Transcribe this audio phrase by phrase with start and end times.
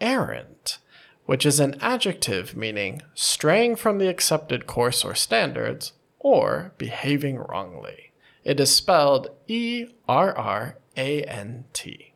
[0.00, 0.78] errant,
[1.26, 8.12] which is an adjective meaning straying from the accepted course or standards or behaving wrongly.
[8.44, 12.14] It is spelled E R R A N T.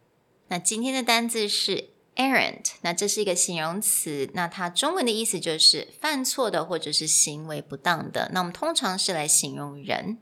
[0.48, 8.30] 那今天的单字是 errant，那这是一个形容词，那它中文的意思就是犯错的或者是行为不当的。
[8.33, 10.19] 那我们通常是来形容人。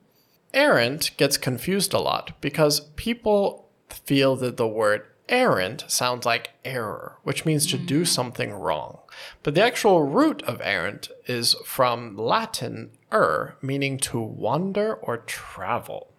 [0.53, 7.18] Errant gets confused a lot because people feel that the word errant sounds like error,
[7.24, 9.00] which means to do something wrong.
[9.44, 16.14] But the actual root of errant is from Latin er, meaning to wander or travel.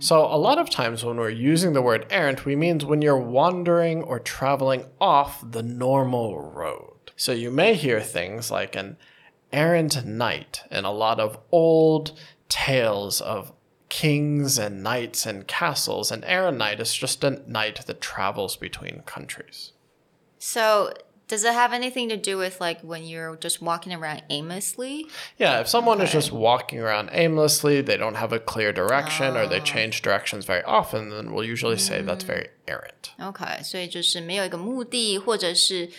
[0.00, 3.16] So, a lot of times when we're using the word errant, we mean when you're
[3.16, 7.12] wandering or traveling off the normal road.
[7.16, 8.98] So, you may hear things like an
[9.50, 12.12] errant knight in a lot of old
[12.50, 13.52] tales of
[13.89, 16.11] kings and knights and castles.
[16.11, 19.71] An errant knight is just a knight that travels between countries.
[20.39, 20.91] So
[21.27, 25.07] does it have anything to do with like when you're just walking around aimlessly?
[25.37, 29.47] Yeah, if someone is just walking around aimlessly, they don't have a clear direction, or
[29.47, 33.13] they change directions very often, then we'll usually say that's very errant.
[33.19, 35.89] OK，所以就是没有一个目的，或者是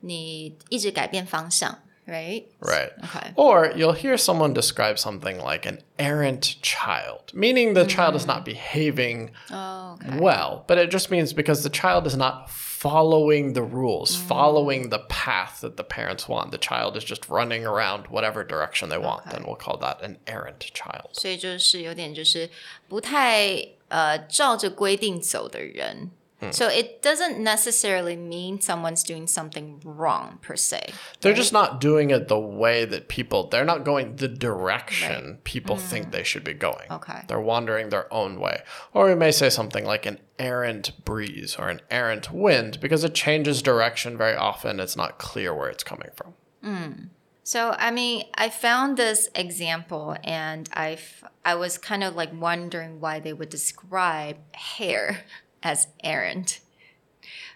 [0.00, 2.46] 你一直改变方向 ，right？
[2.60, 2.90] Right.
[3.04, 3.32] Okay.
[3.36, 8.44] Or you'll hear someone describe something like an errant child, meaning the child is not
[8.44, 10.18] behaving Oh, OK。
[10.20, 14.98] well, but it just means because the child is not following the rules, following the
[15.08, 16.50] path that the parents want.
[16.50, 20.18] The child is just running around whatever direction they want, then we'll call that an
[20.26, 21.08] errant child.
[21.12, 22.50] 所以就是有点就是
[22.86, 23.56] 不太
[23.88, 26.10] 呃照着规定走的人。
[26.39, 26.51] Hmm.
[26.51, 30.93] So it doesn't necessarily mean someone's doing something wrong per se.
[31.19, 35.75] They're just not doing it the way that people, they're not going the direction people
[35.75, 35.81] hmm.
[35.81, 36.89] think they should be going.
[36.89, 37.23] Okay.
[37.27, 38.61] They're wandering their own way.
[38.93, 43.13] Or we may say something like an errant breeze or an errant wind because it
[43.13, 44.79] changes direction very often.
[44.79, 46.33] It's not clear where it's coming from.
[46.63, 46.91] Hmm.
[47.43, 50.99] So I mean, I found this example and I
[51.43, 55.21] I was kind of like wondering why they would describe hair
[55.63, 56.59] as errant.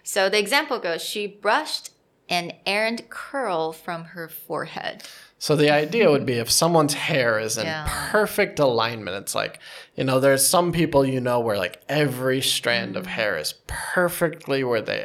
[0.02, 1.90] So the example goes, she brushed
[2.28, 5.02] an errant curl from her forehead.
[5.38, 7.86] So the idea would be if someone's hair is in Yeah.
[8.10, 9.60] perfect alignment, it's like,
[9.94, 13.10] you know, there's some people you know where like every strand of mm.
[13.10, 15.02] hair is perfectly where they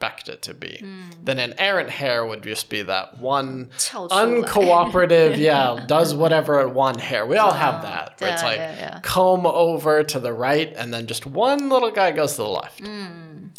[0.00, 0.82] expect it to be.
[1.22, 4.24] Then an errant hair would just be that one 翘出来。
[4.24, 7.26] uncooperative, yeah, does whatever at one hair.
[7.26, 8.18] We all have that.
[8.18, 9.00] Where it's yeah, like yeah, yeah.
[9.02, 12.80] comb over to the right and then just one little guy goes to the left.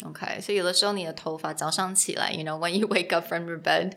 [0.04, 3.92] OK，所以有的时候你的头发早上起来，you know when you wake up from your bed，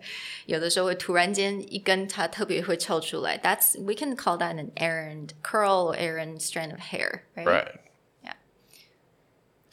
[0.45, 3.39] 有的时候会突然间一根它特别会翘出来。
[3.39, 7.47] That's we can call that an errant curl or errant strand of hair, right?
[7.47, 7.71] Right.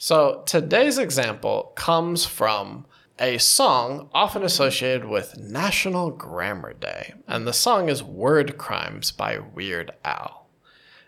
[0.00, 2.86] So today's example comes from
[3.18, 7.14] a song often associated with National Grammar Day.
[7.26, 10.46] And the song is Word Crimes by Weird Al.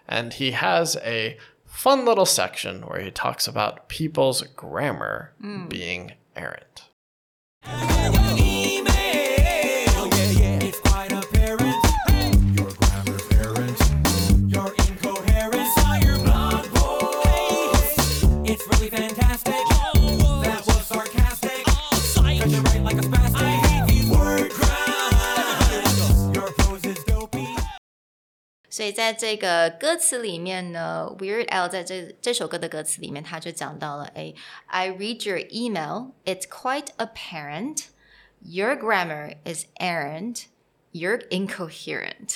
[0.08, 5.68] And he has a fun little section where he talks about people's grammar hmm.
[5.68, 6.88] being errant.
[28.79, 34.33] 所以在这个歌词里面呢，Weird Al 在这这首歌的歌词里面，他就讲到了，哎，
[34.65, 37.85] I read your email, it's quite apparent,
[38.41, 40.45] your grammar is errant,
[40.91, 42.35] you're incoherent.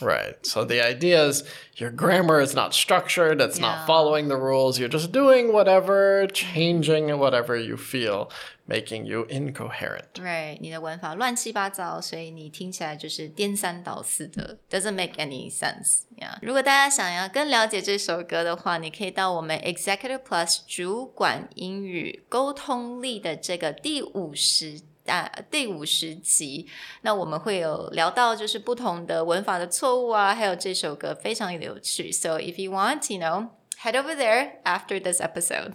[0.00, 0.36] Right.
[0.46, 1.44] So the idea is
[1.76, 3.66] your grammar is not structured, it's Yeah.
[3.66, 8.30] not following the rules, you're just doing whatever, changing whatever you feel,
[8.66, 10.14] making you incoherent.
[10.14, 16.38] Right，你的文法乱七八糟，所以你听起来就是颠三倒四的，doesn't make any sense。Yeah.
[16.40, 26.66] 如果大家想要更了解这首歌的话，你可以到我们 Executive Plus 主管英语沟通力的这个第五十 啊第五十集，
[27.02, 32.12] 那我们会有聊到就是不同的文法的错误啊，还有这首歌非常有趣。
[32.12, 33.48] So if you want, you know,
[33.82, 35.74] head over there after this episode.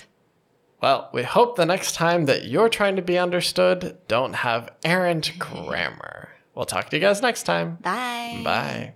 [0.79, 5.31] Well, we hope the next time that you're trying to be understood don't have errant
[5.39, 6.29] grammar.
[6.53, 7.79] We'll talk to you guys next time.
[7.81, 8.41] Bye.
[8.43, 8.93] Bye.